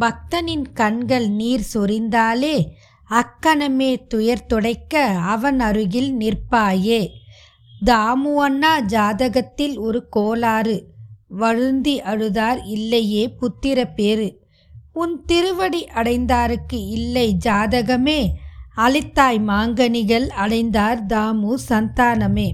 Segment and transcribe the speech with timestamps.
[0.00, 2.66] பக்தனின் கண்கள் நீர் சொரிந்தாலே
[3.10, 7.08] அக்கணமே துயர் துடைக்க அவன் அருகில் நிற்பாயே.
[7.86, 10.90] தாமு அண்ணா ஜாதகத்தில் ஒரு கோளாறு.
[11.38, 14.40] வழுந்தி அழுதார் இல்லையே புத்திர பேரு
[14.92, 18.28] உன் திருவடி அடைந்தாருக்கு இல்லை ஜாதகமே.
[18.76, 22.52] அளித்தாய் மாங்கனிகள் அடைந்தார் தாமு சந்தானமே.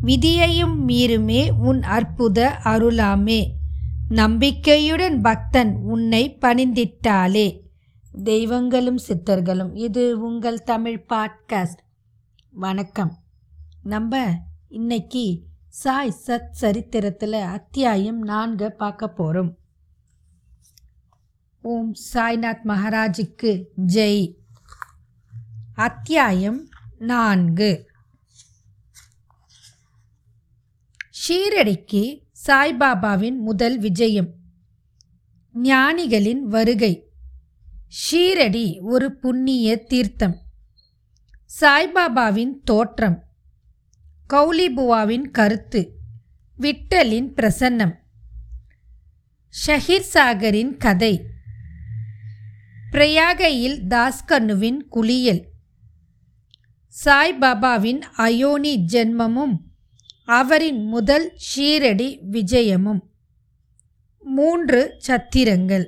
[0.00, 3.60] விதியையும் மீறுமே உன் அற்புத அருளாமே.
[4.12, 7.60] நம்பிக்கையுடன் பக்தன் உன்னை பணிந்திட்டாலே.
[8.22, 11.78] தெய்வங்களும் சித்தர்களும் இது உங்கள் தமிழ் பாட்காஸ்ட்.
[12.50, 13.22] வணக்கம்.
[13.82, 14.38] நம்ம
[14.68, 19.58] இன்னைக்கு சாய் சத் சரித்திரத்தில் அத்தியாயம் நான்கு பார்க்க போகிறோம்
[21.62, 24.34] ஓம் சாய்நாத் மகாராஜுக்கு ஜெய்.
[25.74, 27.90] அத்தியாயம் நான்கு.
[31.28, 34.34] ஷீரடிக்கு சாய்பாபாவின் முதல் விஜயம்.
[35.62, 37.10] ஞானிகளின் வருகை.
[37.88, 40.42] ஷீரடி ஒரு புண்ணிய தீர்த்தம்.
[41.60, 43.24] சாய்பாபாவின் தோற்றம்.
[44.34, 45.96] கௌலிபுவாவின் கருத்து.
[46.56, 47.94] விட்டலின் பிரசன்னம்.
[49.66, 51.26] ஷஹீர் சாகரின் கதை.
[52.92, 55.48] பிரயாகையில் தாஸ்கனுவின் குளியல்.
[57.04, 59.70] சாய்பாபாவின் அயோனி ஜென்மமும்
[60.32, 63.00] அவரின் முதல் ஷீரடி விஜயமும்.
[64.20, 65.86] மூன்று சத்திரங்கள்.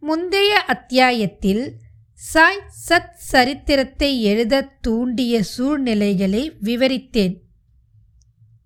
[0.00, 1.74] முந்தைய அத்தியாயத்தில்
[2.12, 7.36] சாய் சத் சரித்திரத்தை எழுத தூண்டிய சூழ்நிலைகளை விவரித்தேன்.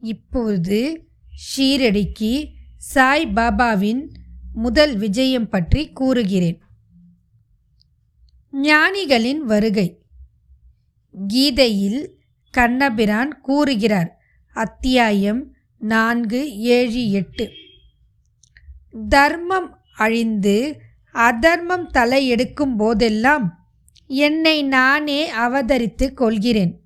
[0.01, 1.09] இப்போது
[1.47, 4.03] ஷீரடிக்கு சாய் பாபாவின்
[4.53, 6.61] முதல் விஜயம் பற்றி கூறுகிறேன்.
[8.53, 10.03] ஞானிகளின் வருகை.
[11.29, 12.21] கீதையில்
[12.53, 14.21] கண்ணபிரான் கூறுகிறார்.
[14.55, 17.51] அத்தியாயம் நான்கு ஏழு எட்டு.
[19.09, 20.81] தர்மம் அழிந்து
[21.13, 23.69] அதர்மம் தலையெடுக்கும் போதெல்லாம்
[24.07, 26.81] என்னை நானே அவதரித்து கொள்கிறேன்.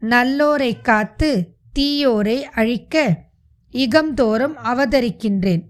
[0.00, 3.24] நல்லோரை காத்து தீயோரை அழிக்க
[3.72, 5.62] இகம்தோறும் அவதரிக்கின்றேன்.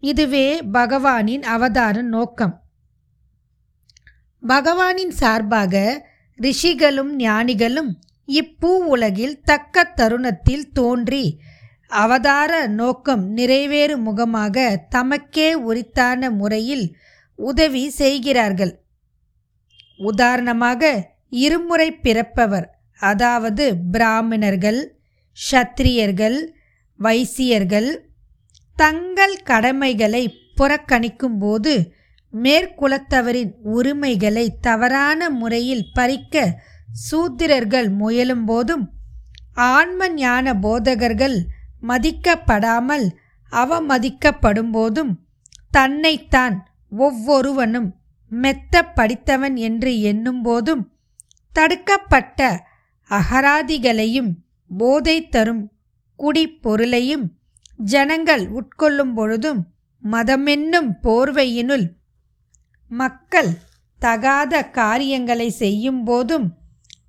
[0.00, 2.62] இதுவே பகவானின் அவதார நோக்கம்.
[4.48, 6.06] பகவானின் சார்பாக
[6.38, 7.90] ரிஷிகளும் ஞானிகளும்
[8.28, 11.24] இப்பூ உலகில் தக்க தருணத்தில் தோன்றி
[11.86, 14.56] அவதார நோக்கம் நிறைவேறு முகமாக
[14.94, 16.86] தமக்கே உரித்தான முறையில்
[17.38, 18.72] உதவி செய்கிறார்கள்.
[19.96, 20.82] உதாரணமாக
[21.28, 22.66] இருமுறை பிறப்பவர்
[23.00, 24.80] அதாவது பிராமணர்கள்
[25.38, 26.38] ஷத்திரியர்கள்
[26.98, 27.90] வைசியர்கள்
[28.76, 30.24] தங்கள் கடமைகளை
[30.56, 31.72] புறக்கணிக்கும்போது
[32.34, 36.36] மேற்குலத்தவரின் உரிமைகளை தவறான முறையில் பறிக்க
[37.02, 38.84] சூத்திரர்கள் முயலும் போதும்
[39.70, 41.36] ஆன்ம ஞான போதகர்கள்
[41.82, 43.06] மதிக்கப்படாமல்
[43.52, 45.12] அவமதிக்கப்படும் போதும்
[45.70, 46.56] தன்னைத்தான்
[46.98, 47.88] ஒவ்வொருவனும்
[48.30, 50.82] மெத்த படித்தவன் என்று எண்ணும் போதும்
[51.54, 52.40] தடுக்கப்பட்ட
[53.10, 54.30] அகராதிகளையும்
[54.70, 55.62] போதை தரும்
[56.20, 57.24] குடிப்பொருளையும்
[57.86, 59.60] ஜனங்கள் உட்கொள்ளும் பொழுதும்
[60.02, 61.86] மதமென்னும் போர்வையினுள்
[62.92, 63.50] மக்கள்
[64.00, 66.46] தகாத காரியங்களை செய்யும் போதும்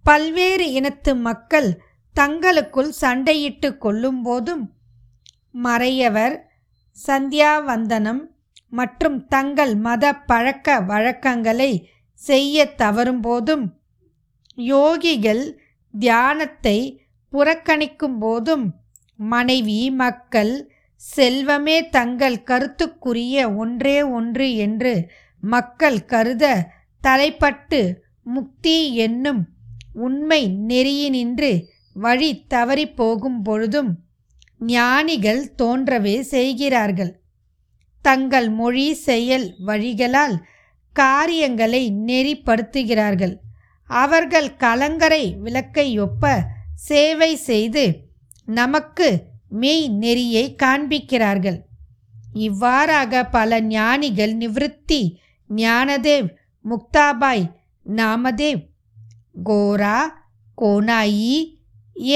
[0.05, 1.69] பல்வேறு இனத்து மக்கள்
[2.15, 4.63] தங்களுக்குள் சண்டையிட்டு கொள்ளும் போதும்
[5.57, 6.35] மறையவர்
[6.97, 8.21] சந்தியாவந்தனம்
[8.71, 11.71] மற்றும் தங்கள் மத பழக்க வழக்கங்களை
[12.19, 13.65] செய்ய தவறும் போதும்
[14.67, 15.43] யோகிகள்
[15.93, 16.77] தியானத்தை
[17.33, 18.65] புறக்கணிக்கும் போதும்
[19.19, 20.53] மனைவி மக்கள்
[21.01, 24.93] செல்வமே தங்கள் கருத்துக்குரிய ஒன்றே ஒன்று என்று
[25.43, 26.45] மக்கள் கருத
[27.01, 27.79] தலைப்பட்டு
[28.23, 29.41] முக்தி என்னும்
[29.93, 31.51] உண்மை நெறியினின்று
[31.95, 33.91] வழி தவறி போகும் பொழுதும்
[34.59, 37.11] ஞானிகள் தோன்றவே செய்கிறார்கள்.
[38.05, 40.35] தங்கள் மொழி செயல் வழிகளால்
[40.95, 43.35] காரியங்களை நெறிப்படுத்துகிறார்கள்.
[43.89, 46.41] அவர்கள் கலங்கரை விளக்கை ஒப்ப
[46.75, 47.83] சேவை செய்து
[48.45, 49.07] நமக்கு
[49.49, 51.59] மெய் நெறியை காண்பிக்கிறார்கள்.
[52.33, 55.01] இவ்வாறாக பல ஞானிகள் நிவிருத்தி
[55.55, 56.27] ஞானதேவ்
[56.65, 57.45] முக்தாபாய்
[57.85, 58.61] நாமதேவ்
[59.43, 59.97] கோரா
[60.61, 61.35] கோனாயி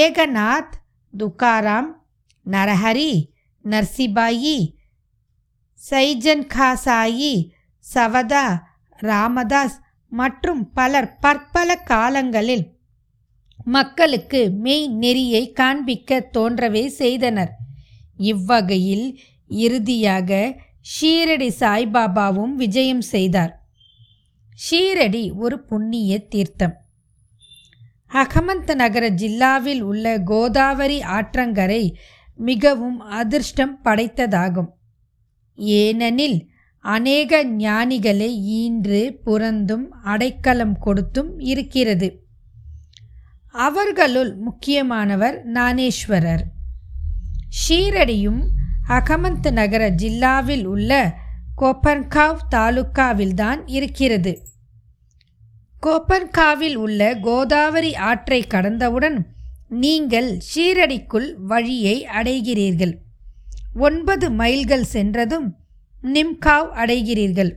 [0.02, 0.74] ஏகநாத்
[1.14, 1.90] துக்காராம்
[2.46, 3.12] நரஹரி
[3.64, 4.58] நர்சிபாயி
[5.82, 7.34] சைஜன் காசாயி
[7.94, 8.46] சவதா
[8.98, 9.78] ராமதாஸ்
[10.12, 12.64] மற்றும் பலர் பற்பல காலங்களில்
[13.66, 17.52] மக்களுக்கு மெய் நெறியை காண்பிக்க தோன்றவே செய்தனர்.
[18.30, 19.06] இவ்வகையில்
[19.50, 20.30] இறுதியாக
[20.88, 23.66] ஷீரடி சாய்பாபாவும் விஜயம் செய்தார்.
[24.70, 26.76] ஷீரடி ஒரு புண்ணிய தீர்த்தம்.
[28.12, 31.94] அகமந்த் நகர ஜில்லாவில் உள்ள கோதாவரி ஆற்றங்கரை
[32.36, 34.68] மிகவும் அதிர்ஷ்டம் படைத்ததாகும்.
[35.54, 36.48] ஏனெனில்
[36.78, 42.26] அநேக ஞானிகளை ஈன்று புறந்தும் அடைக்கலம் கொடுத்தும் இருக்கிறது.
[43.52, 46.42] அவர்களுள் முக்கியமானவர் ஞானேஸ்வரர்.
[47.48, 48.40] ஷீரடியும்
[48.88, 51.14] அகமந்த் நகர ஜில்லாவில் உள்ள
[51.60, 54.46] கோப்பன்காவ் தாலுக்காவில்தான் இருக்கிறது.
[55.86, 59.26] கோப்பன்காவில் உள்ள கோதாவரி ஆற்றை கடந்தவுடன்
[59.68, 62.94] நீங்கள் ஷீரடிக்குள் வழியை அடைகிறீர்கள்.
[63.74, 65.56] ஒன்பது மைல்கள் சென்றதும்
[66.02, 67.52] நிம்காவ் அடைகிறீர்கள்.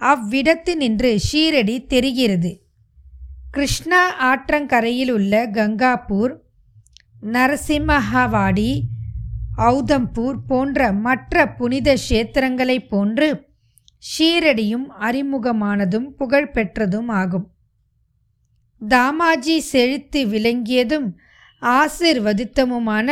[0.00, 2.62] அவ்விடத்தினின்று ஷீரடி தெரிகிறது.
[3.50, 6.36] கிருஷ்ணா ஆற்றங்கரையில் உள்ள கங்காப்பூர்
[7.22, 8.80] நரசிம்மஹவாடி
[9.68, 13.28] ஔதம்பூர் போன்ற மற்ற புனித கஷேத்திரங்களைப் போன்று
[14.02, 17.46] ஷீரடியும் அறிமுகமானதும் புகழ்பெற்றதும் ஆகும்.
[18.82, 21.08] தாமாஜி செழித்து விளங்கியதும்
[21.62, 23.08] ஆசிர்வதித்தமுமான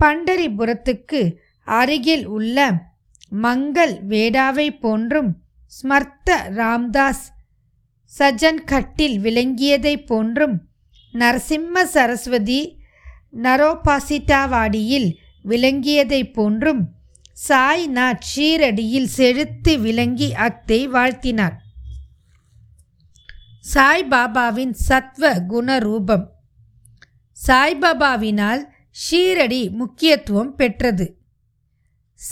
[0.00, 1.20] பண்டரிபுரத்துக்கு
[1.66, 2.58] அருகில் உள்ள
[3.28, 5.30] மங்கள் வேடாவை போன்றும்
[5.72, 7.24] ஸ்மர்த்த ராம்தாஸ்
[8.12, 10.56] சஜன்கட்டில் விளங்கியதைப் போன்றும்
[11.14, 12.60] நரசிம்ம சரஸ்வதி
[13.42, 15.08] நரோபாசிட்டாவாடியில்
[15.46, 16.94] விளங்கியதைப் போன்றும்
[17.48, 21.56] சாய்நாத் ஷீரடியில் செழுத்து விளங்கி அக்தை வாழ்த்தினார்.
[23.74, 26.24] சாய்பாபாவின் சத்வ குணரூபம்.
[27.46, 28.62] சாய்பாபாவினால்
[29.10, 31.18] ஷீரடி முக்கியத்துவம் பெற்றது.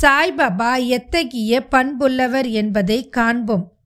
[0.03, 3.77] சாய்பாபா எத்தகைய பண்புள்ளவர் என்பதை காண்போம்.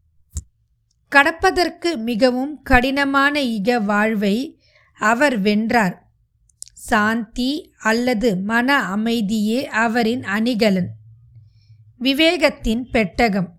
[1.16, 4.60] கடப்பதற்கு மிகவும் கடினமான இக வாழ்வை
[4.98, 6.07] அவர் வென்றார்.
[6.78, 10.88] சாந்தி அல்லது மன அமைதியே அவரின் அணிகலன்.
[12.00, 13.58] விவேகத்தின் பெட்டகம்.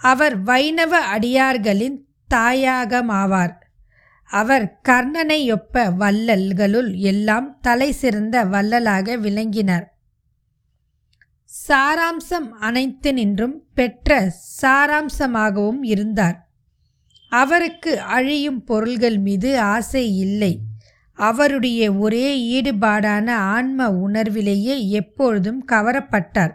[0.00, 3.54] அவர் வைணவ அடியார்களின் தாயாகமாவார்.
[4.24, 9.98] அவர் கர்ணனையொப்ப வள்ளல்களுள் எல்லாம் தலை சிறந்த வள்ளலாக விளங்கினார்.
[11.68, 16.48] சாராம்சம் அனைத்து நின்றும் பெற்ற சாராம்சமாகவும் இருந்தார்.
[17.28, 20.60] அவருக்கு அழியும் பொருள்கள் மீது ஆசை இல்லை.
[21.20, 22.26] அவருடைய ஒரே
[22.60, 26.52] ஈடுபாடான ஆன்ம உணர்விலேயே எப்பொழுதும் கவரப்பட்டார்.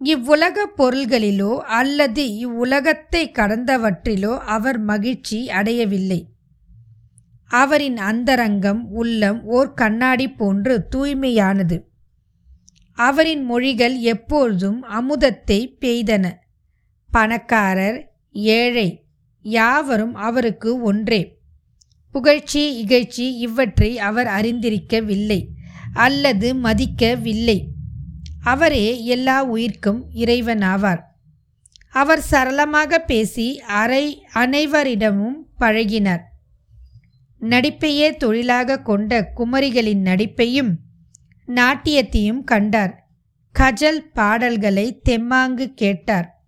[0.00, 6.20] இவ்வுலக பொருள்களிலோ அல்லது இவ்வுலகத்தை கடந்தவற்றிலோ அவர் மகிழ்ச்சி அடையவில்லை.
[7.50, 11.76] அவரின் அந்தரங்கம் உள்ளம் ஓர் கண்ணாடி போன்று தூய்மையானது.
[12.98, 16.24] அவரின் மொழிகள் எப்பொழுதும் அமுதத்தை பெய்தன.
[17.10, 17.98] பணக்காரர்
[18.54, 18.88] ஏழை
[19.44, 21.39] யாவரும் அவருக்கு ஒன்றே.
[22.12, 25.46] புகழ்ச்சி இகழ்ச்சி இவற்றை அவர் அறிந்திருக்கவில்லை
[25.92, 27.66] அல்லது மதிக்கவில்லை.
[28.42, 31.00] அவரே எல்லா உயிர்க்கும் இறைவனாவார்.
[31.92, 36.20] அவர் சரளமாக பேசி அரை அனைவரிடமும் பழகினார்.
[37.40, 40.74] நடிப்பையே தொழிலாக கொண்ட குமரிகளின் நடிப்பையும்
[41.46, 43.08] நாட்டியத்தையும் கண்டார்.
[43.58, 46.44] கஜல் பாடல்களை தெம்மாங்கு கேட்டார்.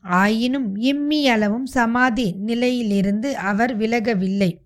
[0.00, 4.63] ஆயினும் இம்மியளவும் சமாதி நிலையிலிருந்து அவர் விலகவில்லை.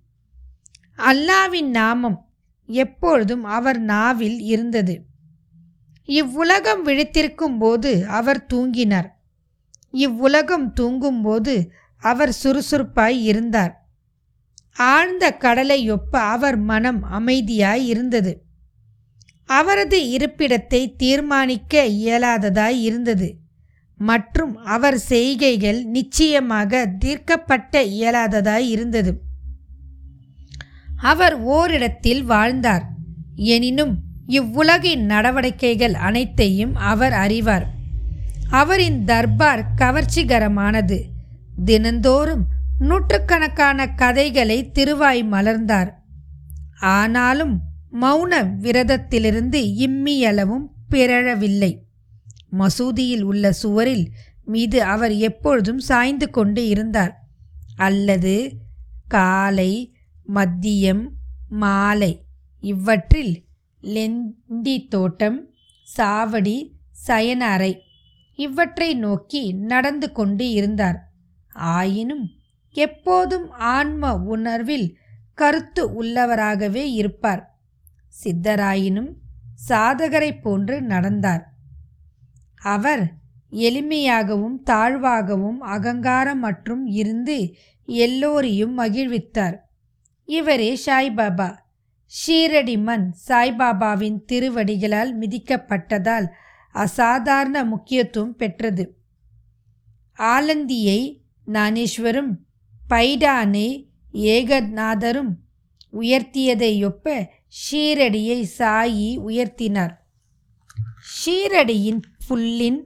[0.99, 2.29] அல்லாவின் நாமம்
[2.67, 5.05] எப்பொழுதும் அவர் நாவில் இருந்தது.
[6.05, 9.09] இவ்வுலகம் விழித்திருக்கும் போது அவர் தூங்கினார்.
[9.91, 13.87] இவ்வுலகம் தூங்கும்போது அவர் சுறுசுறுப்பாய் இருந்தார்.
[14.73, 18.43] ஆழ்ந்த கடலையொப்ப அவர் மனம் அமைதியாய் இருந்தது.
[19.45, 23.37] அவரது இருப்பிடத்தை தீர்மானிக்க இயலாததாய் இருந்தது.
[23.97, 29.28] மற்றும் அவர் செய்கைகள் நிச்சயமாக தீர்க்கப்பட்ட இயலாததாய் இருந்தது.
[31.01, 32.89] அவர் ஓரிடத்தில் வாழ்ந்தார்.
[33.35, 37.71] எனினும் இவ்வுலகின் நடவடிக்கைகள் அனைத்தையும் அவர் அறிவார்.
[38.51, 41.03] அவரின் தர்பார் கவர்ச்சிகரமானது.
[41.65, 42.47] தினந்தோறும்
[42.79, 45.93] நூற்றுக்கணக்கான கதைகளை திருவாய் மலர்ந்தார்.
[46.81, 47.61] ஆனாலும்
[48.01, 51.83] மௌன விரதத்திலிருந்து இம்மியளவும் பிறழவில்லை.
[52.59, 54.11] மசூதியில் உள்ள சுவரில்
[54.45, 57.29] மீது அவர் எப்பொழுதும் சாய்ந்து கொண்டு இருந்தார்.
[57.77, 58.53] அல்லது
[59.09, 59.93] காலை
[60.35, 61.09] மத்தியம்
[61.49, 62.25] மாலை.
[62.61, 63.45] இவற்றில்
[63.83, 65.51] லெந்தி தோட்டம்
[65.97, 66.73] சாவடி
[67.07, 67.83] சயன அறை.
[68.35, 71.13] இவற்றை நோக்கி நடந்து கொண்டு இருந்தார்.
[71.53, 72.31] ஆயினும்
[72.71, 74.97] எப்போதும் ஆன்ம உணர்வில்
[75.35, 77.61] கருத்து உள்ளவராகவே இருப்பார்.
[78.25, 79.11] சித்தராயினும்
[79.69, 81.53] சாதகரைப் போன்று நடந்தார்.
[82.63, 83.15] அவர்
[83.51, 87.55] எளிமையாகவும் தாழ்வாகவும் அகங்காரம் மற்றும் இருந்து
[87.87, 89.59] எல்லோரையும் மகிழ்வித்தார்.
[90.29, 91.59] இவரே சாய்பாபா
[92.13, 96.27] ஷீரடி மண் சாய்பாபாவின் திருவடிகளால் மிதிக்கப்பட்டதால்
[96.73, 98.85] அசாதாரண முக்கியத்துவம் பெற்றது.
[100.19, 101.01] ஆலந்தியை
[101.47, 102.33] நானேஸ்வரும்
[102.91, 105.33] பைடானை ஏகநாதரும்
[105.93, 107.27] உயர்த்தியதையொப்ப
[107.63, 109.95] ஷீரடியை சாயி உயர்த்தினார்.
[111.13, 112.81] ஷீரடியின் புல்லின்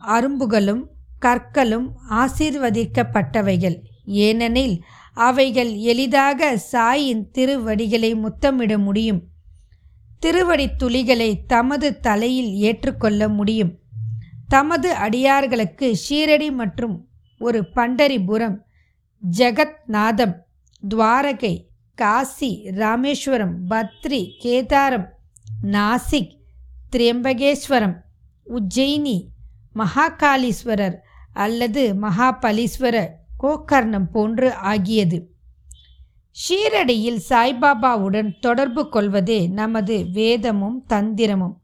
[0.00, 0.82] அரும்புகளும்
[1.22, 3.78] கற்களும் ஆசீர்வதிக்கப்பட்டவைகள்.
[4.04, 4.76] ஏனெனில்
[5.20, 9.20] அவைகள் எளிதாக சாயின் திருவடிகளை முத்தமிட முடியும்.
[10.18, 13.72] திருவடி துளிகளை தமது தலையில் ஏற்றுக்கொள்ள முடியும்.
[14.48, 16.96] தமது அடியார்களுக்கு ஷீரடி மற்றும்
[17.38, 18.56] ஒரு பண்டரிபுரம்
[19.22, 20.34] ஜெகத்நாதம்
[20.82, 21.54] துவாரகை
[21.94, 25.06] காசி ராமேஸ்வரம் பத்ரி கேதாரம்
[25.62, 26.34] நாசிக்
[26.92, 27.96] திரியம்பகேஸ்வரம்
[28.46, 29.16] உஜ்ஜயினி
[29.74, 30.96] மகாகாலீஸ்வரர்
[31.32, 33.10] அல்லது மகாபலீஸ்வரர்.
[33.42, 35.34] கோகர்ணம் போன்று ஆகியது.
[36.32, 41.54] ஷீரடியில் சாய்பாபாவுடன் தொடர்பு கொள்வதே நமது வேதமும் தந்திரமும்.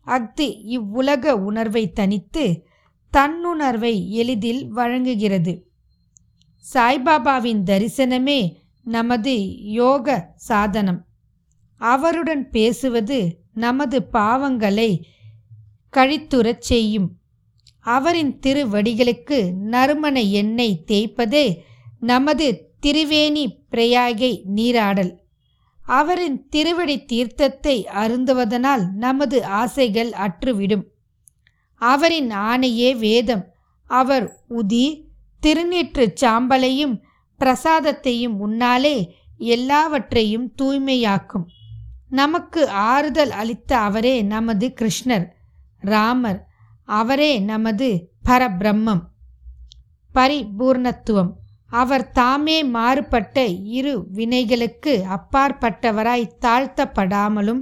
[0.00, 2.66] அஃது இவ்வுலக உணர்வை தனித்து
[3.12, 5.70] தன்னுணர்வை எளிதில் வழங்குகிறது.
[6.74, 11.06] சாய்பாபாவின் தரிசனமே நமது யோக சாதனம்.
[11.76, 15.02] அவருடன் பேசுவது நமது பாவங்களை
[15.96, 17.17] கழித்துறச் செய்யும்.
[17.88, 21.56] அவரின் திருவடிகளுக்கு நறுமண எண்ணெய் தேய்ப்பதே
[22.00, 25.12] நமது திருவேணி பிரயாகை நீராடல்.
[25.86, 30.84] அவரின் திருவடி தீர்த்தத்தை அருந்துவதனால் நமது ஆசைகள் அற்றுவிடும்.
[31.74, 33.44] அவரின் ஆணையே வேதம்.
[33.86, 35.04] அவர் உதி
[35.40, 37.00] திருநீற்று சாம்பலையும்
[37.40, 41.46] பிரசாதத்தையும் உன்னாலே எல்லாவற்றையும் தூய்மையாக்கும்.
[42.08, 45.26] நமக்கு ஆறுதல் அளித்த அவரே நமது கிருஷ்ணர்
[45.78, 46.47] ராமர்
[46.88, 49.02] அவரே நமது பரபிரம்மம்.
[50.14, 51.32] பரிபூர்ணத்துவம்.
[51.66, 57.60] அவர் தாமே மாறுபட்ட இரு வினைகளுக்கு அப்பாற்பட்டவராய் தாழ்த்தப்படாமலும்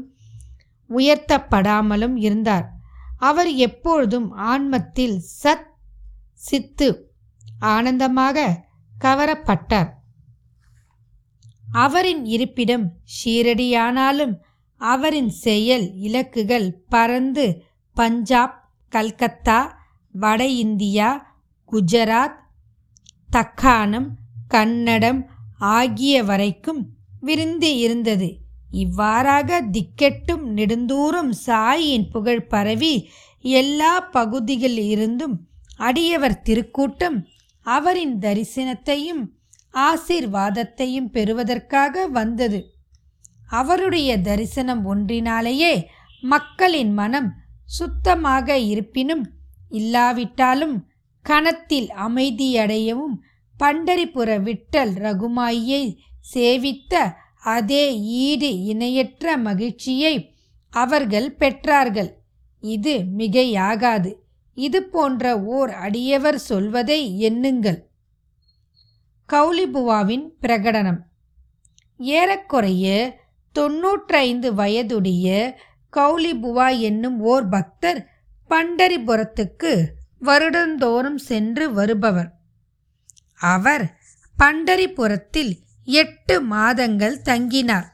[0.88, 2.70] உயர்த்தப்படாமலும் இருந்தார்.
[3.18, 5.70] அவர் எப்பொழுதும் ஆன்மத்தில் சத்
[6.32, 7.14] சித்து
[7.58, 8.64] ஆனந்தமாக
[9.04, 9.90] கவரப்பட்டார்.
[11.72, 14.38] அவரின் இருப்பிடம் ஷீரடியானாலும்
[14.76, 17.64] அவரின் செயல் இலக்குகள் பறந்து
[17.94, 18.65] பஞ்சாப்
[18.96, 19.60] கல்கத்தா
[20.14, 21.08] வட இந்தியா
[21.72, 22.40] குஜராத்
[23.30, 24.08] தக்கானம்
[24.48, 25.20] கன்னடம்
[25.58, 26.82] ஆகிய வரைக்கும்
[27.20, 28.28] விருந்து இருந்தது.
[28.70, 32.94] இவ்வாறாக திக்கெட்டும் நெடுந்தூரம் சாயின் புகழ் பரவி
[33.42, 35.34] எல்லா பகுதிகளில் இருந்தும்
[35.78, 37.18] அடியவர் திருக்கூட்டம்
[37.66, 39.22] அவரின் தரிசனத்தையும்
[39.74, 42.60] ஆசீர்வாதத்தையும் பெறுவதற்காக வந்தது.
[43.50, 45.74] அவருடைய தரிசனம் ஒன்றினாலேயே
[46.22, 47.28] மக்களின் மனம்
[47.66, 49.24] சுத்தமாக இருப்பினும்
[49.68, 50.88] இல்லாவிட்டாலும்
[51.22, 53.16] கணத்தில் அமைதியடையவும்
[53.58, 55.96] பண்டரிபுர விட்டல் ரகுமாயை
[56.34, 60.34] சேவித்த அதே ஈடு இணையற்ற மகிழ்ச்சியை
[60.70, 62.10] அவர்கள் பெற்றார்கள்.
[62.60, 64.14] இது மிகையாகாது.
[64.54, 67.78] இது போன்ற ஓர் அடியவர் சொல்வதை எண்ணுங்கள்.
[69.28, 70.98] கௌலிபுவாவின் பிரகடனம்.
[71.98, 72.86] ஏறக்குறைய
[73.54, 75.56] தொன்னூற்றைந்து வயதுடைய
[75.96, 78.00] கௌலிபுவா என்னும் ஓர் பக்தர்
[78.50, 79.72] பண்டரிபுரத்துக்கு
[80.20, 82.30] வருடந்தோறும் சென்று வருபவர்.
[83.40, 83.84] அவர்
[84.38, 85.52] பண்டரிபுரத்தில்
[85.84, 87.88] எட்டு மாதங்கள் தங்கினார்.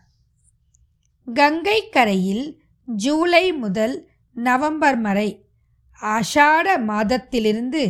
[1.27, 2.45] கங்கை கரையில்
[2.87, 3.97] ஜூலை முதல்
[4.37, 5.29] நவம்பர் வரை
[6.01, 7.83] ஆஷாட மாதத்திலிருந்து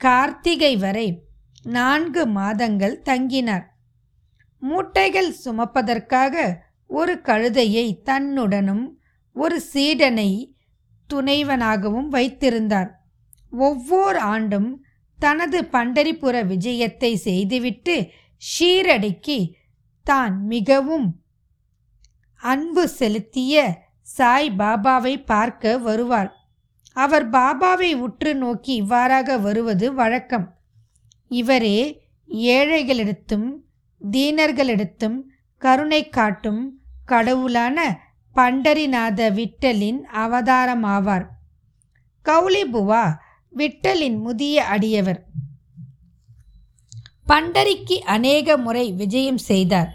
[0.00, 1.08] கார்த்திகை வரை
[1.62, 3.66] நான்கு மாதங்கள் தங்கினார்.
[4.62, 6.34] மூட்டைகள் சுமப்பதற்காக
[6.90, 8.84] ஒரு கழுதையை தன்னுடனும்
[9.36, 10.30] ஒரு சீடனை
[11.10, 12.90] துணைவனாகவும் வைத்திருந்தார்.
[13.50, 14.70] ஒவ்வொரு ஆண்டும்
[15.18, 17.94] தனது பண்டரிபுர விஜயத்தை செய்துவிட்டு
[18.42, 19.38] ஷீரடிக்கு
[20.06, 21.06] தான் மிகவும்
[22.42, 23.54] அன்பு செலுத்திய
[24.06, 26.30] சாய் பாபாவை பார்க்க வருவார்.
[26.96, 30.46] அவர் பாபாவை உற்று நோக்கி இவ்வாறாக வருவது வழக்கம்.
[31.30, 31.78] இவரே
[32.52, 33.48] ஏழைகளிடத்தும்
[34.00, 35.18] தீனர்களிடத்தும்
[35.62, 36.62] கருணை காட்டும்
[37.04, 37.78] கடவுளான
[38.36, 41.26] பண்டரிநாத விட்டலின் அவதாரமாவார்.
[42.24, 43.16] கௌலிபுவா
[43.48, 45.20] விட்டலின் முதிய அடியவர்.
[47.26, 49.90] பண்டரிக்கு அநேக முறை விஜயம் செய்தார்.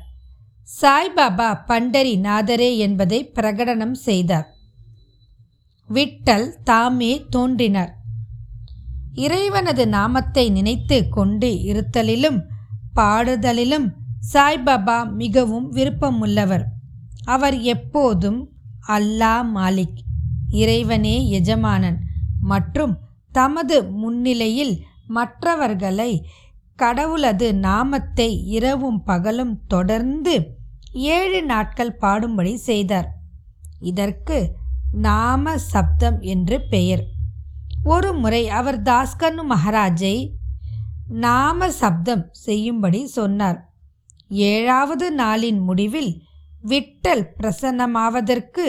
[0.81, 4.47] சாய்பாபா பண்டரி நாதரே என்பதை பிரகடனம் செய்தார்.
[5.89, 7.95] விட்டல் தாமே தோன்றினார்.
[9.13, 12.41] இறைவனது நாமத்தை நினைத்து கொண்டு இருத்தலிலும்
[12.95, 13.87] பாடுதலிலும்
[14.33, 16.63] சாய்பாபா மிகவும் விருப்பமுள்ளவர்.
[17.25, 18.49] அவர் எப்போதும்
[18.87, 19.97] அல்லா மாலிக்
[20.49, 21.99] இறைவனே எஜமானன்
[22.41, 22.97] மற்றும்
[23.31, 26.27] தமது முன்னிலையில் மற்றவர்களை
[26.77, 30.59] கடவுளது நாமத்தை இரவும் பகலும் தொடர்ந்து
[30.91, 33.11] ஏழு நாட்கள் பாடும்படி செய்தார்.
[33.79, 34.55] இதற்கு
[34.91, 37.03] நாம சப்தம் என்று பெயர்.
[37.83, 40.29] ஒரு முறை அவர் தாஸ்கனு மகாராஜை
[41.07, 43.71] நாம சப்தம் செய்யும்படி சொன்னார்.
[44.29, 46.21] ஏழாவது நாளின் முடிவில்
[46.63, 48.65] விட்டல் பிரசன்னமாவதற்கு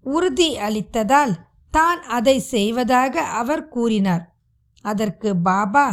[0.00, 1.34] உறுதி அளித்ததால்
[1.70, 4.24] தான் அதை செய்வதாக அவர் கூறினார்.
[4.84, 5.86] அதற்கு பாபா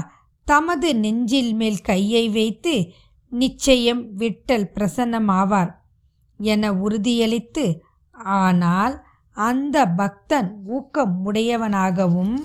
[0.45, 2.93] தமது நெஞ்சில் மேல் கையை வைத்து
[3.31, 5.71] நிச்சயம் விட்டல் பிரசன்னமாவார்
[6.38, 7.81] என உறுதியளித்து
[8.13, 8.95] ஆனால்
[9.33, 12.36] அந்த பக்தன் ஊக்கம் உடையவனாகவும்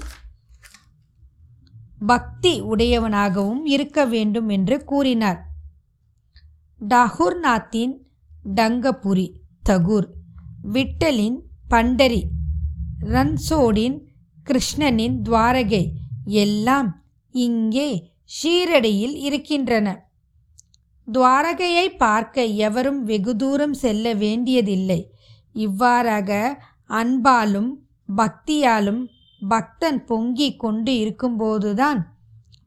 [2.07, 5.41] பக்தி உடையவனாகவும் இருக்க வேண்டும் என்று கூறினார்.
[6.81, 8.04] டாகுர்நாத்தின்
[8.45, 9.27] டங்கபுரி
[9.69, 10.09] தகுர்.
[10.73, 11.39] விட்டலின்
[11.71, 12.23] பண்டரி
[13.01, 13.97] ரன்சோடின்
[14.47, 15.91] கிருஷ்ணனின் துவாரகை
[16.25, 20.11] எல்லாம் இங்கே ஷீரடியில் இருக்கின்றன.
[21.13, 25.13] துவாரகையை பார்க்க எவரும் வெகு தூரம் செல்ல வேண்டியதில்லை.
[25.53, 26.31] இவ்வாறாக
[26.89, 27.71] அன்பாலும்
[28.17, 29.03] பக்தியாலும்
[29.41, 32.01] பக்தன் பொங்கி கொண்டு இருக்கும்போதுதான்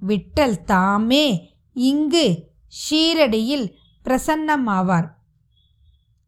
[0.07, 2.25] விட்டல் தாமே இங்கு
[2.81, 3.67] ஷீரடியில்
[4.05, 5.15] பிரசன்னமாவார்.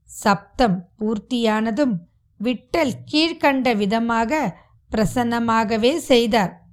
[0.10, 1.94] சப்தம் பூர்த்தியானதும்
[2.40, 4.58] விட்டல் கீழ்கண்ட விதமாக
[4.92, 6.66] பிரசன்னமாகவே செய்தார்.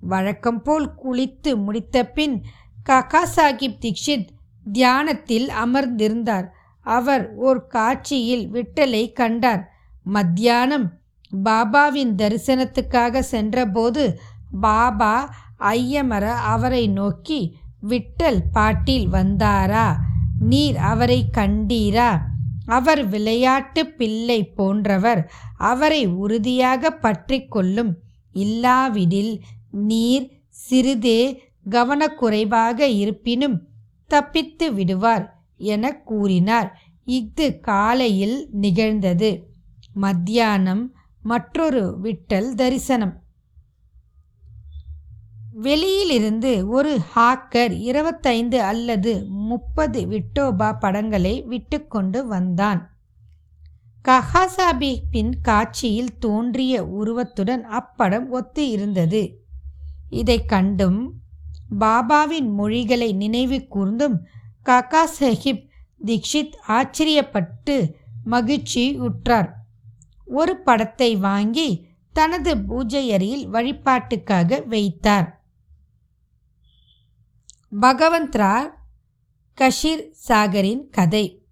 [0.00, 2.44] வழக்கம்போல் குளித்து முடித்த பின்
[2.86, 4.28] ககா சாஹிப் தீக்ஷித்
[4.72, 6.46] தியானத்தில் அமர்ந்திருந்தார்.
[6.80, 9.70] அவர் ஓர் காட்சியில் விட்டலை கண்டார்.
[10.02, 10.98] மத்தியானம்
[11.44, 14.20] பாபாவின் தரிசனத்துக்காக சென்றபோது
[14.60, 19.94] பாபா ஐயமர அவரை நோக்கி விட்டல் பாட்டில் வந்தாரா?
[20.38, 22.34] நீர் அவரை கண்டீரா?
[22.66, 27.98] அவர் விளையாட்டு பிள்ளை போன்றவர் அவரை உறுதியாக பற்றி கொள்ளும்
[28.32, 33.68] இல்லாவிடில் நீர் சிறிதே கவனக்குறைவாக இருப்பினும்
[34.06, 36.78] தப்பித்து விடுவார் என கூறினார்.
[37.06, 39.44] இஃது காலையில் நிகழ்ந்தது.
[39.94, 43.22] மத்தியானம் மற்றொரு விட்டல் தரிசனம்.
[45.58, 52.96] வெளியிலிருந்து ஒரு ஹாக்கர் இருபத்தைந்து அல்லது முப்பது விட்டோபா படங்களை விட்டுக்கொண்டு வந்தான்.
[54.08, 59.44] கஹாசாபிப்பின் காட்சியில் தோன்றிய உருவத்துடன் அப்படம் ஒத்து இருந்தது
[60.10, 61.12] இதை கண்டும்
[61.80, 64.18] பாபாவின் மொழிகளை நினைவு கூர்ந்தும்
[64.64, 65.68] காக்கா சாஹிப்
[66.04, 67.92] தீக்ஷித் ஆச்சரியப்பட்டு
[68.24, 69.56] மகிழ்ச்சி உற்றார்.
[70.24, 75.35] ஒரு படத்தை வாங்கி தனது பூஜை அறையில் வழிபாட்டுக்காக வைத்தார்.
[77.80, 78.70] பகவந்த் ராவ்
[79.60, 81.46] கஷீர் சாகரின் கதை.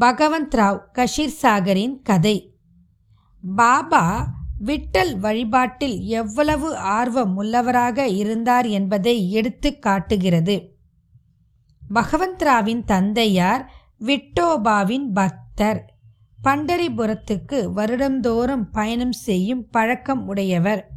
[0.00, 2.56] பகவந்த் ராவ் கஷீர் சாகரின் கதை.
[3.56, 4.30] பாபா
[4.64, 10.76] விட்டல் வழிபாட்டில் எவ்வளவு ஆர்வம் உள்ளவராக இருந்தார் என்பதை எடுத்து காட்டுகிறது.
[11.94, 15.94] பகவந்த்ராவின் தந்தையார் விட்டோபாவின் பக்தர்.
[16.44, 20.91] பண்டரிபுரத்துக்கு வருடந்தோறும் பயணம் செய்யும் பழக்கம் உடையவர்.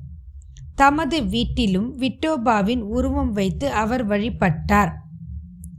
[0.75, 4.91] தமது வீட்டிலும் விட்டோபாவின் உருவம் வைத்து அவர் வழிபட்டார்.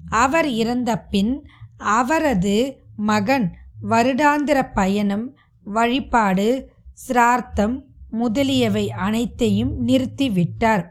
[0.08, 1.32] அவர் இறந்த பின்
[1.76, 2.56] அவரது
[2.96, 3.46] மகன்
[3.90, 5.26] வருடாந்திர பயணம்
[5.66, 6.48] வழிபாடு
[6.92, 7.76] சிரார்த்தம்
[8.10, 10.84] முதலியவை அனைத்தையும் நிறுத்திவிட்டார்.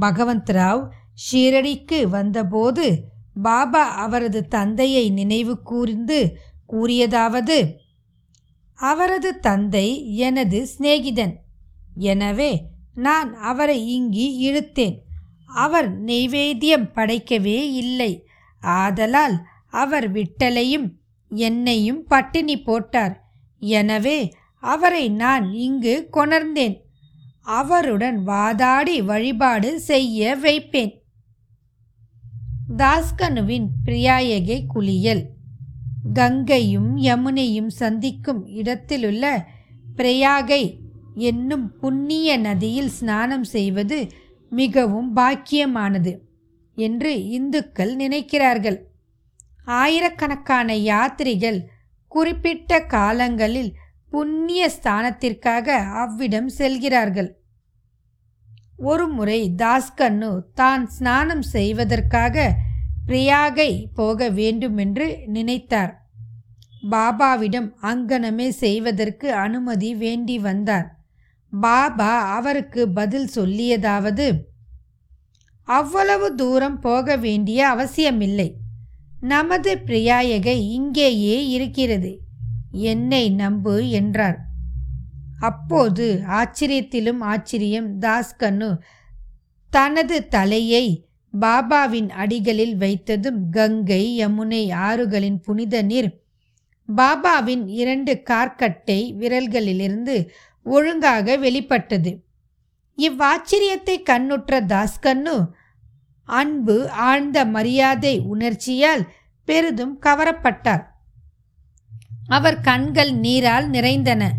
[0.00, 0.82] பகவந்த்ராவ்
[1.24, 2.86] ஷீரடிக்கு வந்தபோது
[3.42, 6.18] பாபா அவரது தந்தையை நினைவு கூர்ந்து
[6.72, 7.58] கூறியதாவது
[8.78, 9.86] அவரது தந்தை
[10.16, 11.34] எனது சிநேகிதன்.
[12.12, 12.52] எனவே
[12.94, 14.98] நான் அவரை இங்கு இழுத்தேன்.
[15.46, 18.26] அவர் நெய்வேத்தியம் படைக்கவே இல்லை.
[18.60, 20.90] ஆதலால் அவர் விட்டலையும்
[21.28, 23.24] என்னையும் பட்டினி போட்டார்.
[23.58, 26.82] எனவே அவரை நான் இங்கு கொணர்ந்தேன்.
[27.42, 31.02] அவருடன் வாதாடி வழிபாடு செய்ய வைப்பேன்.
[32.76, 35.26] தாஸ்கனுவின் பிரியாயகை குளியல்.
[36.12, 39.48] கங்கையும் யமுனையும் சந்திக்கும் இடத்திலுள்ள
[39.96, 40.83] பிரயாகை
[41.14, 44.08] என்னும் புண்ணிய நதியில் ஸ்நானம் செய்வது
[44.48, 46.20] மிகவும் பாக்கியமானது
[46.74, 48.86] என்று இந்துக்கள் நினைக்கிறார்கள்.
[49.64, 51.68] ஆயிரக்கணக்கான யாத்திரிகள்
[52.08, 53.76] குறிப்பிட்ட காலங்களில்
[54.10, 57.38] புண்ணிய ஸ்தானத்திற்காக அவ்விடம் செல்கிறார்கள்.
[58.76, 62.54] ஒருமுறை தாஸ்கன்னு தான் ஸ்நானம் செய்வதற்காக
[63.06, 66.02] பிரியாகை போக வேண்டுமென்று நினைத்தார்.
[66.90, 71.03] பாபாவிடம் அங்கனமே செய்வதற்கு அனுமதி வேண்டி வந்தார்.
[71.60, 74.38] பாபா அவருக்கு பதில் சொல்லியதாவது
[75.62, 78.56] அவ்வளவு தூரம் போக வேண்டிய அவசியமில்லை.
[79.20, 82.20] நமது பிரியாயகை இங்கேயே இருக்கிறது.
[82.70, 84.38] என்னை நம்பு என்றார்.
[85.40, 88.78] அப்போது ஆச்சரியத்திலும் ஆச்சரியம் தாஸ்கண்ணு
[89.70, 91.08] தனது தலையை
[91.40, 96.22] பாபாவின் அடிகளில் வைத்ததும் கங்கை யமுனை ஆறுகளின் புனித நீர்
[96.96, 100.28] பாபாவின் இரண்டு கார்க்கட்டை விரல்களிலிருந்து
[100.64, 102.24] ஒழுங்காக வெளிப்பட்டது.
[102.96, 105.50] இவ்வாச்சரியத்தை கண்ணுற்ற தாஸ்கன்னு
[106.24, 109.08] அன்பு ஆழ்ந்த மரியாதை உணர்ச்சியால்
[109.44, 110.84] பெரிதும் கவரப்பட்டார்.
[112.28, 114.34] அவர் கண்கள் நீரால் நிறைந்தன.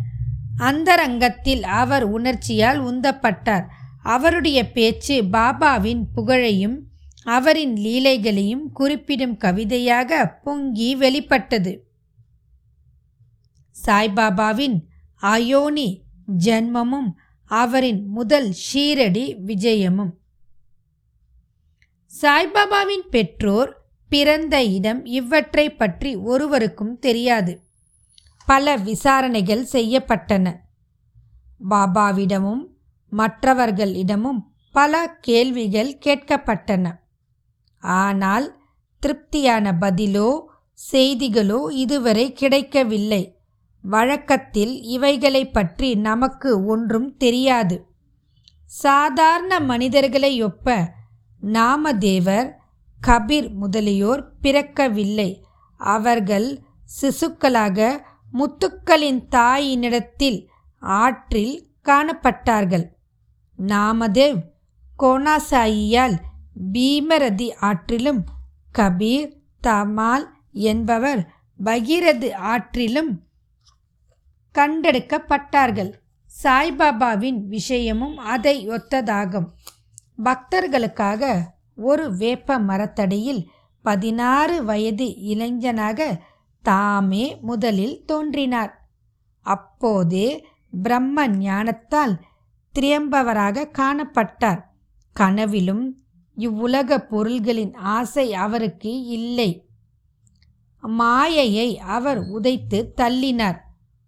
[0.58, 3.66] அந்தரங்கத்தில் அவர் உணர்ச்சியால் உந்தப்பட்டார்.
[4.04, 6.88] அவருடைய பேச்சு பாபாவின் புகழையும்
[7.24, 11.88] அவரின் லீலைகளையும் குறிப்பிடும் கவிதையாக பொங்கி வெளிப்பட்டது.
[13.86, 14.78] சாய்பாபாவின்
[15.22, 17.14] அயோனி ஜென்மமும்
[17.46, 20.12] அவரின் முதல் ஷீரடி விஜயமும்.
[22.22, 27.62] சாய்பாபாவின் பெற்றோர் பிறந்த இடம் இவற்றை பற்றி ஒருவருக்கும் தெரியாது.
[28.46, 30.56] பல விசாரணைகள் செய்யப்பட்டன.
[31.70, 32.66] பாபாவிடமும்
[33.12, 34.40] மற்றவர்களிடமும்
[34.72, 37.00] பல கேள்விகள் கேட்கப்பட்டன.
[37.80, 38.60] ஆனால்
[39.00, 40.42] திருப்தியான பதிலோ
[40.92, 43.35] செய்திகளோ இதுவரை கிடைக்கவில்லை.
[43.86, 47.88] வழக்கத்தில் இவைகளை பற்றி நமக்கு ஒன்றும் தெரியாது.
[48.66, 50.94] சாதாரண மனிதர்களை ஒப்ப
[51.44, 52.52] நாமதேவர்
[53.08, 55.44] கபீர் முதலியோர் பிறக்கவில்லை.
[55.78, 56.60] அவர்கள்
[57.02, 58.02] சிசுக்களாக
[58.34, 60.48] முத்துக்களின் தாயினிடத்தில்
[60.80, 62.86] ஆற்றில் காணப்பட்டார்கள்.
[63.60, 64.40] நாமதேவ்
[65.00, 66.18] கோணாசாயியால்
[66.74, 68.22] பீமரதி ஆற்றிலும்
[68.76, 69.30] கபீர்
[69.64, 71.22] தமால் என்பவர்
[71.64, 73.25] பகீரது ஆற்றிலும்
[74.56, 75.92] கண்டெடுக்கப்பட்டார்கள்.
[76.44, 79.48] சாய்பாபாவின் விஷயமும் அதை ஒத்ததாகும்.
[80.24, 81.42] பக்தர்களுக்காக
[81.76, 83.50] ஒரு வேப்ப மரத்தடியில்
[83.82, 86.22] பதினாறு வயது இளைஞனாக
[86.62, 88.90] தாமே முதலில் தோன்றினார்.
[89.42, 90.48] அப்போதே
[90.82, 92.20] பிரம்ம ஞானத்தால்
[92.80, 94.62] திரியம்பவராக காணப்பட்டார்.
[95.14, 96.04] கனவிலும்
[96.36, 99.68] இவ்வுலக பொருள்களின் ஆசை அவருக்கு இல்லை.
[100.82, 103.64] மாயையை அவர் உதைத்து தள்ளினார்.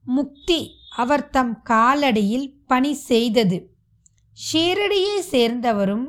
[0.07, 3.75] முக்தி அவர் தம் காலடியில் பணி செய்தது.
[4.37, 6.07] ஷீரடியை சேர்ந்தவரும்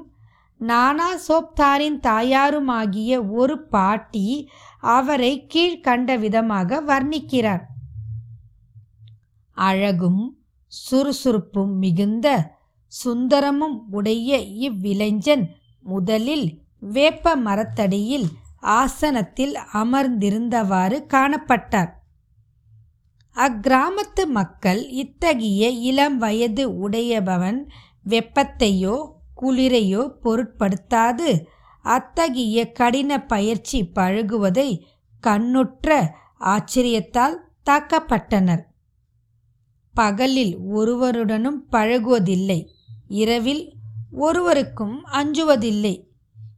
[0.59, 7.65] நானா சோப்தாரின் தாயாருமாகிய ஒரு பாட்டி அவரை கீழ்கண்ட விதமாக வர்ணிக்கிறார்.
[9.53, 12.57] அழகும் சுறுசுறுப்பும் மிகுந்த
[12.93, 15.45] சுந்தரமும் உடைய இவ்விளைஞன்
[15.81, 16.47] முதலில்
[16.81, 18.29] வேப்ப மரத்தடியில்
[18.61, 21.91] ஆசனத்தில் அமர்ந்திருந்தவாறு காணப்பட்டார்.
[23.39, 27.61] அக்கிராமத்து மக்கள் இத்தகைய இளம் வயது உடையபவன்
[28.09, 28.97] வெப்பத்தையோ
[29.43, 31.29] குளிரையோ பொருட்படுத்தாது.
[31.83, 34.69] அத்தகைய கடின பயிற்சி பழகுவதை
[35.21, 37.37] கண்ணுற்ற ஆச்சரியத்தால்
[37.71, 38.65] தாக்கப்பட்டனர்.
[39.95, 42.61] பகலில் ஒருவருடனும் பழகுவதில்லை.
[43.09, 43.65] இரவில்
[44.11, 45.95] ஒருவருக்கும் அஞ்சுவதில்லை.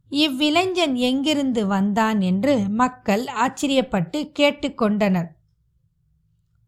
[0.09, 5.29] இவ்விளைஞன் எங்கிருந்து வந்தான் என்று மக்கள் ஆச்சரியப்பட்டு கேட்டுக்கொண்டனர்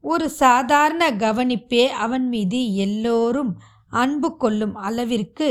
[0.03, 3.51] ஒரு சாதாரண கவனிப்பே அவன் மீது எல்லோரும்
[3.91, 5.47] அன்பு கொள்ளும் அளவிற்கு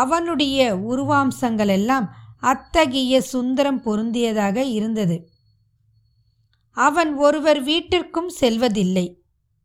[0.00, 2.06] அவனுடைய உருவாம்சங்களெல்லாம்
[2.42, 5.16] அத்தகைய சுந்தரம் பொருந்தியதாக இருந்தது.
[6.76, 9.06] அவன் ஒருவர் வீட்டிற்கும் செல்வதில்லை.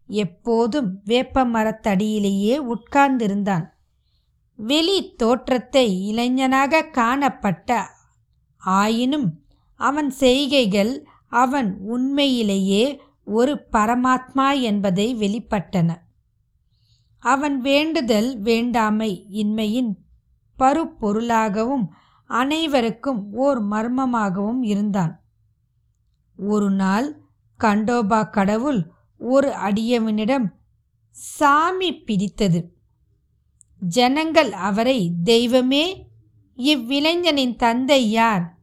[0.09, 3.65] எப்போதும் வேப்ப மரத்தடியிலேயே உட்கார்ந்திருந்தான்.
[4.59, 7.69] வெளி தோற்றத்தை இளைஞனாக காணப்பட்ட
[8.61, 9.27] ஆயினும்
[9.79, 10.93] அவன் செய்கைகள்
[11.35, 12.83] அவன் உண்மையிலேயே
[13.25, 15.97] ஒரு பரமாத்மா என்பதை வெளிப்பட்டன.
[17.19, 19.97] அவன் வேண்டுதல் வேண்டாமை இன்மையின்
[20.59, 21.87] பருப்பொருளாகவும்
[22.25, 25.23] அனைவருக்கும் ஓர் மர்மமாகவும் இருந்தான்.
[26.37, 27.19] ஒரு நாள்
[27.59, 30.45] கண்டோபா கடவுள் ஒரு அடியவனிடம்
[31.11, 32.77] சாமி பிடித்தது.
[33.79, 36.11] ஜனங்கள் அவரை தெய்வமே
[36.55, 38.57] இவ்விளைஞனின் தந்தை யார்?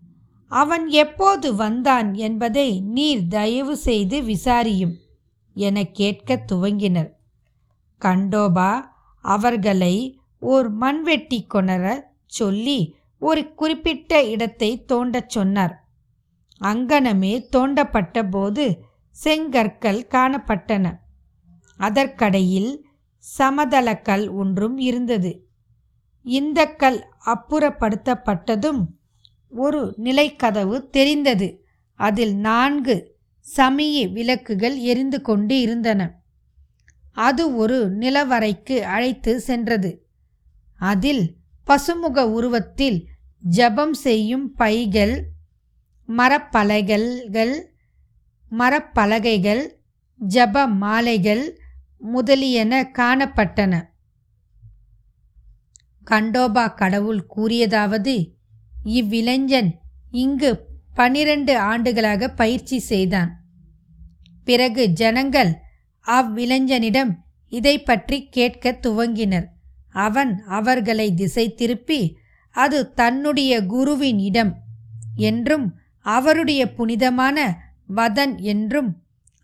[0.53, 4.95] அவன் எப்போது வந்தான் என்பதை நீர் தயவு செய்து விசாரியும்
[5.57, 7.11] என கேட்க துவங்கினர்.
[8.01, 8.71] கண்டோபா
[9.25, 9.95] அவர்களை
[10.39, 11.85] ஓர் மண்வெட்டி கொணர
[12.27, 12.79] சொல்லி
[13.19, 15.75] ஒரு குறிப்பிட்ட இடத்தை தோண்டச் சொன்னார்.
[16.61, 18.65] அங்கனமே தோண்டப்பட்ட போது
[19.25, 20.87] செங்கற்கள் காணப்பட்டன.
[21.79, 22.73] அதற்கடையில்
[23.39, 25.33] சமதளக்கல் ஒன்றும் இருந்தது.
[26.25, 28.83] இந்த கல் அப்புறப்படுத்தப்பட்டதும்
[29.53, 31.65] ஒரு நிலைக்கதவு தெரிந்தது.
[31.95, 36.23] அதில் நான்கு சமய விளக்குகள் எரிந்து கொண்டு இருந்தன.
[37.13, 40.07] அது ஒரு நிலவரைக்கு அழைத்து சென்றது.
[40.79, 41.37] அதில்
[41.67, 43.09] பசுமுக உருவத்தில்
[43.41, 45.23] ஜபம் செய்யும் பைகள்
[46.09, 47.63] மரப்பலகல்கள்
[48.51, 49.71] மரப்பலகைகள்
[50.29, 51.59] ஜப மாலைகள்
[51.99, 53.85] முதலியன காணப்பட்டன.
[56.11, 58.31] கண்டோபா கடவுள் கூறியதாவது
[58.85, 59.71] இவ்விளைஞன்
[60.11, 60.51] இங்கு
[60.95, 63.31] பனிரெண்டு ஆண்டுகளாக பயிற்சி செய்தான்.
[64.45, 65.53] பிறகு ஜனங்கள்
[66.07, 67.13] அவ்விளைஞனிடம்
[67.49, 69.47] இதை பற்றி கேட்க துவங்கினர்.
[69.93, 72.17] அவன் அவர்களை திசை திருப்பி
[72.51, 74.53] அது தன்னுடைய குருவின் இடம்
[75.17, 77.39] என்றும் அவருடைய புனிதமான
[77.87, 78.91] வதன் என்றும்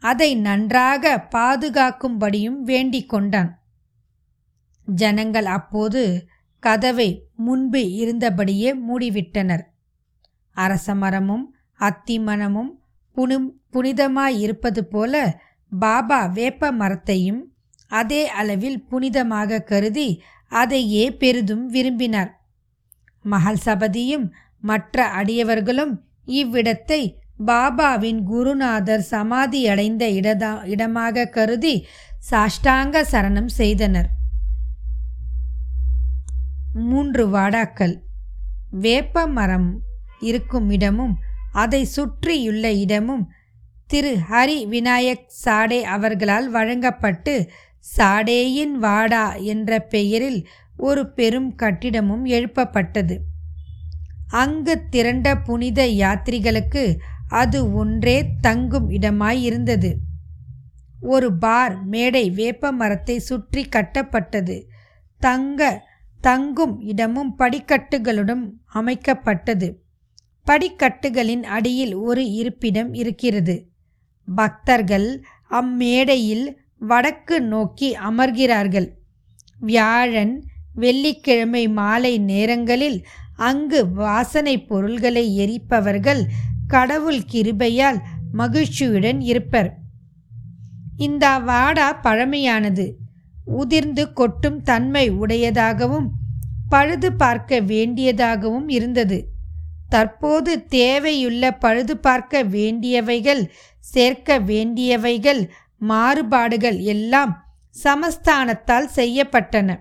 [0.00, 3.50] அதை நன்றாக பாதுகாக்கும்படியும் வேண்டிக் கொண்டான்.
[4.86, 6.28] ஜனங்கள் அப்போது
[6.62, 9.64] கதவை முன்பு இருந்தபடியே மூடிவிட்டனர்.
[10.56, 11.44] அரசமரமும்
[11.80, 12.72] அத்திமரமும்
[13.16, 13.36] புனி
[13.72, 15.14] புனிதமாயிருப்பது போல
[15.72, 17.40] பாபா வேப்ப மரத்தையும்
[17.90, 20.08] அதே அளவில் புனிதமாக கருதி
[20.52, 22.30] அதையே பெரிதும் விரும்பினார்.
[23.24, 24.26] மகள் சபதியும்
[24.60, 25.94] மற்ற அடியவர்களும்
[26.40, 27.00] இவ்விடத்தை
[27.46, 31.74] பாபாவின் குருநாதர் சமாதியடைந்த இடதா இடமாக கருதி
[32.30, 34.08] சாஷ்டாங்க சரணம் செய்தனர்.
[36.90, 37.94] மூன்று வாடாக்கள்.
[38.70, 39.70] வேப்ப மரம்
[40.20, 41.14] இருக்கும் இடமும்
[41.52, 43.24] அதை சுற்றியுள்ள இடமும்
[43.86, 47.34] திரு ஹரி விநாயக் சாடே அவர்களால் வழங்கப்பட்டு
[47.96, 50.40] சாடேயின் வாடா என்ற பெயரில்
[50.76, 53.14] ஒரு பெரும் கட்டிடமும் எழுப்பப்பட்டது.
[54.42, 56.84] அங்கு திரண்ட புனித யாத்திரிகளுக்கு
[57.28, 59.90] அது ஒன்றே தங்கும் இடமாய் இருந்தது.
[61.00, 64.56] ஒரு பார் மேடை வேப்ப மரத்தை சுற்றி கட்டப்பட்டது.
[65.20, 65.60] தங்க
[66.28, 69.68] தங்கும் இடமும் படிக்கட்டுகளுடன் அமைக்கப்பட்டது.
[70.46, 73.68] படிக்கட்டுகளின் அடியில் ஒரு இருப்பிடம் இருக்கிறது.
[74.34, 78.88] பக்தர்கள் அம்மேடையில் வடக்கு நோக்கி அமர்கிறார்கள்.
[79.58, 86.22] வியாழன் வெள்ளிக்கிழமை மாலை நேரங்களில் அங்கு வாசனை பொருள்களை எரிப்பவர்கள்
[86.66, 88.00] கடவுள் கிருபையால்
[88.32, 89.78] மகிழ்ச்சியுடன் இருப்பர்.
[90.98, 92.94] இந்த வாடா பழமையானது.
[93.48, 96.08] உதிர்ந்து கொட்டும் தன்மை உடையதாகவும்
[96.68, 99.28] பழுது பார்க்க வேண்டியதாகவும் இருந்தது.
[99.88, 103.48] தற்போது தேவையுள்ள பழுது பார்க்க வேண்டியவைகள்
[103.80, 107.46] சேர்க்க வேண்டியவைகள் மாறுபாடுகள் எல்லாம்
[107.84, 109.76] சமஸ்தானத்தால் செய்யப்பட்டன.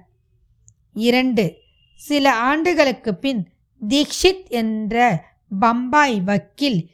[0.93, 1.55] இரண்டு
[1.95, 3.47] சில ஆண்டுகளுக்கு பின்
[3.89, 5.25] தீக்ஷித் என்ற
[5.59, 6.89] பம்பாய் வக்கீல்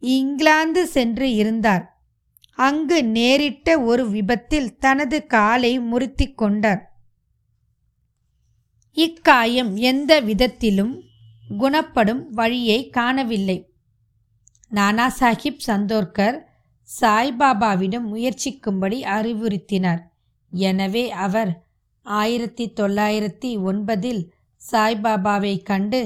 [0.00, 1.97] இங்கிலாந்து சென்று இருந்தார்.
[2.58, 6.82] அங்கு நேரிட்ட ஒரு விபத்தில் தனது காலை முறுத்தி கொண்டார்.
[8.96, 10.94] இக்காயம் எந்த விதத்திலும்
[11.58, 13.58] குணப்படும் வழியை காணவில்லை.
[14.70, 16.38] நானா சாஹிப் சந்தோர்கர்
[16.88, 20.02] சாய்பாபாவிடம் முயற்சிக்கும்படி அறிவுறுத்தினார்.
[20.52, 21.50] எனவே அவர்
[22.02, 24.22] ஆயிரத்தி தொள்ளாயிரத்தி ஒன்பதில்
[24.72, 26.00] சாய்பாபாவை கண்டு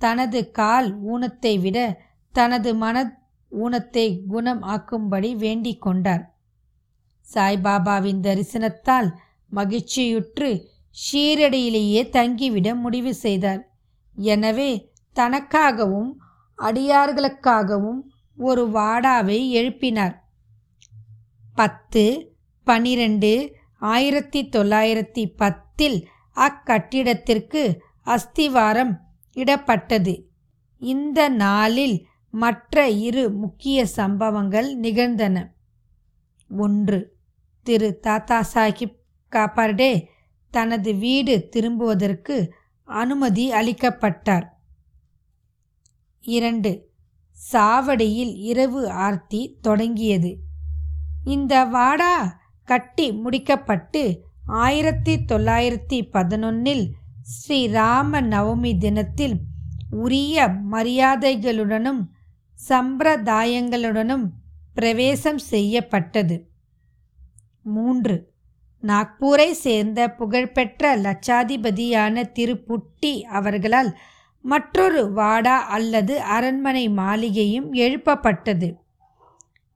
[0.00, 1.78] தனது கால் ஊனத்தை விட
[2.34, 2.96] தனது மன
[3.52, 6.34] ஊனத்தை குணம் ஆக்கும்படி வேண்டிக் கொண்டார்.
[7.34, 9.10] சாய்பாபாவின் தரிசனத்தால்
[9.52, 10.66] மகிழ்ச்சியுற்று
[11.12, 13.72] ஷீரடியிலேயே தங்கிவிட முடிவு செய்தார்.
[14.16, 16.12] எனவே தனக்காகவும்
[16.58, 18.00] அடியார்களுக்காகவும்
[18.36, 20.14] ஒரு வாடாவை எழுப்பினார்.
[21.54, 22.34] பத்து
[22.64, 29.00] பனிரெண்டு ஆயிரத்தி தொள்ளாயிரத்தி பத்தில் அக்கட்டிடத்திற்கு அஸ்திவாரம்
[29.34, 30.26] இடப்பட்டது.
[30.78, 35.54] இந்த நாளில் மற்ற இரு முக்கிய சம்பவங்கள் நிகழ்ந்தன.
[36.48, 37.16] ஒன்று
[37.62, 38.96] திரு தாத்தா சாஹிப்
[39.32, 40.04] காப்பார்டே
[40.50, 44.48] தனது வீடு திரும்புவதற்கு அனுமதி அளிக்கப்பட்டார்.
[46.20, 46.90] இரண்டு
[47.52, 50.38] சாவடியில் இரவு ஆர்த்தி தொடங்கியது.
[51.24, 56.90] இந்த வாடா கட்டி முடிக்கப்பட்டு ஆயிரத்தி தொள்ளாயிரத்தி பதினொன்னில்
[57.22, 59.40] ஸ்ரீராம நவமி தினத்தில்
[59.90, 62.06] உரிய மரியாதைகளுடனும்
[62.68, 64.26] சம்பிரதாயங்களுடனும்
[64.74, 66.48] பிரவேசம் செய்யப்பட்டது.
[67.62, 68.32] மூன்று.
[68.82, 73.98] நாக்பூரை சேர்ந்த புகழ்பெற்ற லட்சாதிபதியான திரு புட்டி அவர்களால்
[74.42, 78.74] மற்றொரு வாடா அல்லது அரண்மனை மாளிகையும் எழுப்பப்பட்டது.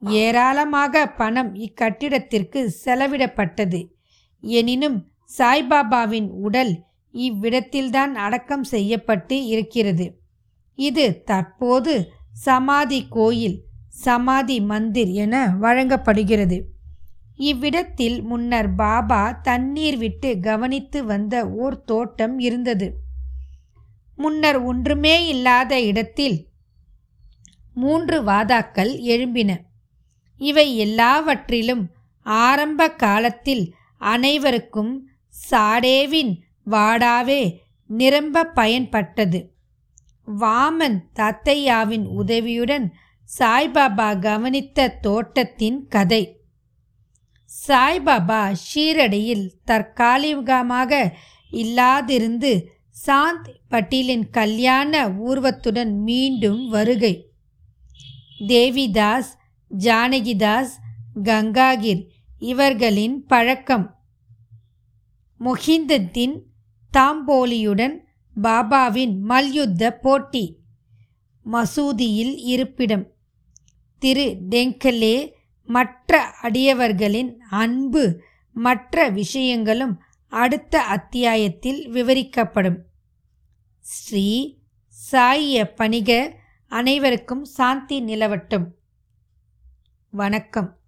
[0.00, 3.88] ஏராளமாக பணம் இக்கட்டிடத்திற்கு செலவிடப்பட்டது.
[4.40, 10.20] எனினும் சாய்பாபாவின் உடல் இவ்விடத்தில்தான் அடக்கம் செய்யப்பட்டு இருக்கிறது.
[10.74, 16.64] இது தற்போது சமாதி கோயில் சமாதி மந்திர் என வழங்கப்படுகிறது.
[17.36, 23.00] இவ்விடத்தில் முன்னர் பாபா தண்ணீர் விட்டு கவனித்து வந்த ஓர் தோட்டம் இருந்தது.
[24.16, 26.48] முன்னர் ஒன்றுமே இல்லாத இடத்தில்
[27.74, 29.58] மூன்று வாதாக்கள் எழும்பின.
[30.36, 31.90] இவை எல்லாவற்றிலும்
[32.22, 35.08] ஆரம்ப காலத்தில் அனைவருக்கும்
[35.50, 36.38] சாடேவின்
[36.70, 39.51] வாடாவே நிரம்ப பயன்பட்டது.
[40.26, 42.94] வாமன் தத்தையாவின் உதவியுடன்
[43.38, 46.40] சாய்பாபா கவனித்த தோட்டத்தின் கதை.
[47.68, 51.16] சாய்பாபா ஷீரடியில் தற்காலிகமாக
[51.52, 52.64] இல்லாதிருந்து
[53.06, 57.30] சாந்த் பட்டீலின் கல்யாண ஊர்வத்துடன் மீண்டும் வருகை.
[58.38, 59.30] தேவிதாஸ்
[59.78, 60.72] ஜானகிதாஸ்
[61.22, 62.06] கங்காகிர்
[62.38, 63.96] இவர்களின் பழக்கம்.
[65.40, 66.42] மொஹிந்தத்தின்
[66.96, 68.01] தாம்போலியுடன்
[68.40, 70.58] பாபாவின் மல்யுத்த போட்டி
[71.52, 73.12] மசூதியில் இருப்பிடம்.
[73.98, 75.32] திரு டெங்கலே
[75.66, 78.20] மற்ற அடியவர்களின் அன்பு
[78.52, 82.78] மற்ற விஷயங்களும் அடுத்த அத்தியாயத்தில் விவரிக்கப்படும்.
[83.78, 88.66] ஸ்ரீ சாய பணிக அனைவருக்கும் சாந்தி நிலவட்டும்.
[90.10, 90.78] வணக்கம்.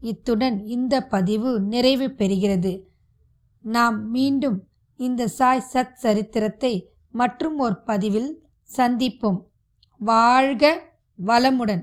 [0.00, 2.82] இத்துடன் இந்த பதிவு நிறைவு பெறுகிறது.
[3.62, 8.30] நாம் மீண்டும் இந்த சாய் சத் சரித்திரத்தை மற்றும் ஒரு பதிவில்
[8.76, 9.40] சந்திப்போம்.
[9.98, 10.70] வாழ்க
[11.26, 11.82] வளமுடன்.